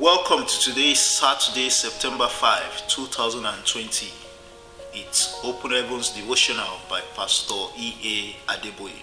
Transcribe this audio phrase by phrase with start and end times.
[0.00, 4.10] Welcome to today's Saturday, September 5, 2020.
[4.94, 8.50] It's Open Heavens Devotional by Pastor E.A.
[8.50, 9.02] Adeboye.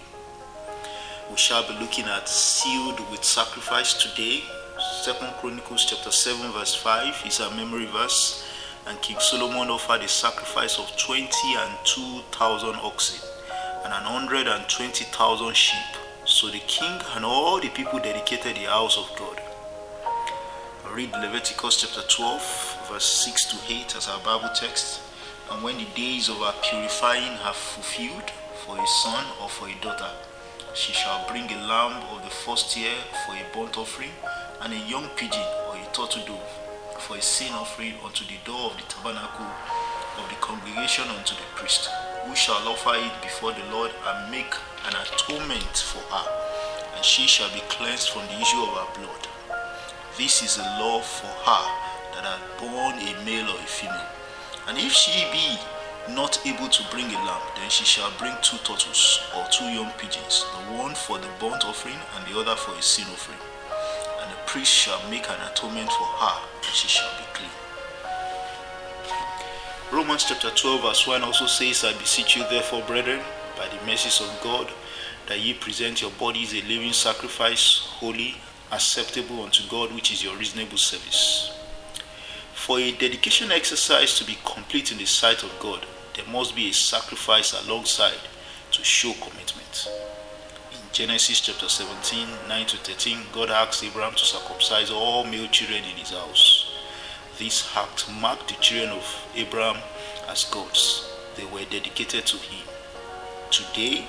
[1.30, 4.42] We shall be looking at Sealed with Sacrifice today.
[5.02, 8.44] Second Chronicles chapter 7 verse 5 is our memory verse.
[8.88, 11.28] And King Solomon offered a sacrifice of 20
[11.58, 13.28] and 2,000 oxen
[13.84, 15.96] and an 120,000 sheep.
[16.24, 19.40] So the king and all the people dedicated the house of God.
[20.98, 25.00] Read Leviticus chapter 12, verse 6 to 8 as our Bible text.
[25.48, 28.28] And when the days of her purifying have fulfilled
[28.66, 30.10] for a son or for a daughter,
[30.74, 34.10] she shall bring a lamb of the first year for a burnt offering,
[34.60, 36.50] and a young pigeon or a turtle dove
[36.98, 39.46] for a sin offering unto the door of the tabernacle
[40.18, 41.88] of the congregation unto the priest,
[42.26, 44.52] who shall offer it before the Lord and make
[44.90, 46.26] an atonement for her,
[46.96, 49.27] and she shall be cleansed from the issue of her blood.
[50.18, 51.64] This is a law for her
[52.14, 54.10] that hath born a male or a female.
[54.66, 55.56] And if she be
[56.12, 59.92] not able to bring a lamb, then she shall bring two turtles or two young
[59.92, 63.38] pigeons, the one for the burnt offering and the other for a sin offering.
[64.20, 67.54] And the priest shall make an atonement for her, and she shall be clean.
[69.92, 73.20] Romans chapter 12, verse 1 also says, I beseech you, therefore, brethren,
[73.56, 74.68] by the mercies of God,
[75.28, 78.34] that ye present your bodies a living sacrifice, holy,
[78.72, 81.54] acceptable unto God, which is your reasonable service.
[82.54, 86.68] For a dedication exercise to be complete in the sight of God, there must be
[86.68, 88.18] a sacrifice alongside
[88.72, 89.88] to show commitment.
[90.72, 95.84] In Genesis chapter 17, 9 to 13, God asked Abraham to circumcise all male children
[95.84, 96.74] in his house.
[97.38, 99.80] This act marked the children of Abraham
[100.28, 101.08] as God's.
[101.36, 102.66] They were dedicated to him.
[103.50, 104.06] Today,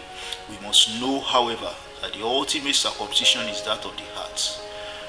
[0.50, 4.62] we must know, however, that the ultimate circumcision is that of the heart.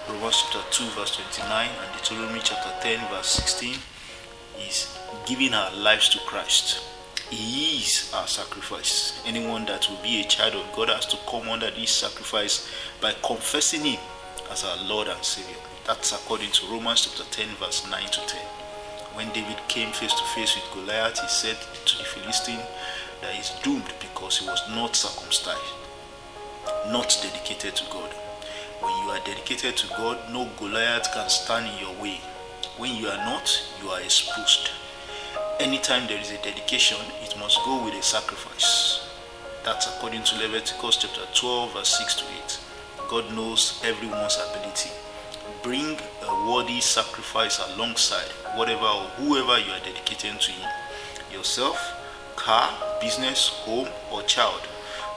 [0.08, 3.76] Romans chapter 2, verse 29, and Deuteronomy chapter 10, verse 16
[4.66, 6.82] is giving our lives to Christ.
[7.30, 9.22] He is our sacrifice.
[9.24, 12.68] Anyone that will be a child of God has to come under this sacrifice
[13.00, 14.00] by confessing Him
[14.50, 15.56] as our Lord and Savior.
[15.86, 18.40] That's according to Romans chapter 10, verse 9 to 10.
[19.14, 22.60] When David came face to face with Goliath, he said to the Philistine
[23.20, 25.60] that he's doomed because he was not circumcised,
[26.92, 28.10] not dedicated to God.
[28.80, 32.20] When you are dedicated to God, no Goliath can stand in your way.
[32.78, 34.70] When you are not, you are exposed.
[35.60, 39.06] Anytime there is a dedication, it must go with a sacrifice.
[39.64, 42.60] That's according to Leviticus chapter 12, verse 6 to 8.
[43.08, 44.90] God knows everyone's ability.
[45.62, 50.68] Bring a worthy sacrifice alongside whatever or whoever you are dedicating to Him.
[51.30, 51.78] Yourself,
[52.36, 54.60] car, business, home, or child.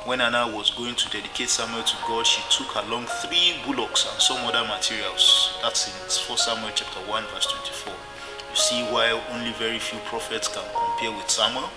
[0.06, 4.22] When Anna was going to dedicate Samuel to God, she took along three bullocks and
[4.22, 5.58] some other materials.
[5.62, 5.94] That's in
[6.28, 7.94] 1 Samuel chapter 1, verse 24.
[7.94, 11.69] You see why only very few prophets can compare with Samuel?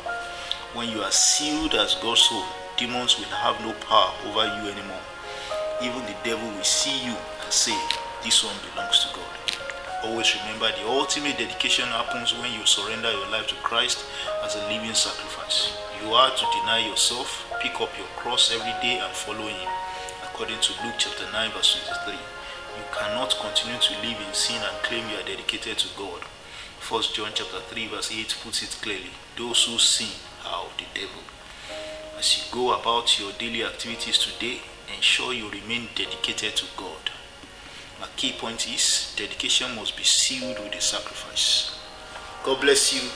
[0.74, 2.42] When you are sealed as God's soul,
[2.76, 5.06] demons will have no power over you anymore.
[5.80, 7.78] Even the devil will see you and say,
[8.24, 9.45] This one belongs to God.
[10.04, 14.04] Always remember the ultimate dedication happens when you surrender your life to Christ
[14.44, 15.76] as a living sacrifice.
[16.02, 19.68] You are to deny yourself, pick up your cross every day, and follow Him.
[20.22, 24.82] According to Luke chapter 9, verse 23, you cannot continue to live in sin and
[24.84, 26.22] claim you are dedicated to God.
[26.88, 30.12] 1 John chapter 3, verse 8 puts it clearly those who sin
[30.46, 31.22] are of the devil.
[32.18, 34.60] As you go about your daily activities today,
[34.94, 37.15] ensure you remain dedicated to God.
[37.98, 41.78] My key point is dedication must be sealed with a sacrifice.
[42.44, 43.08] God bless you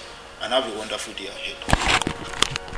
[0.43, 2.71] and have a wonderful day ahead.